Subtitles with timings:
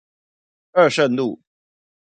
[0.71, 1.39] 二聖路